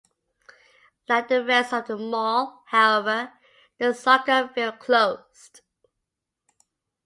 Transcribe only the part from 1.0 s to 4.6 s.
Like the rest of the mall, however, the soccer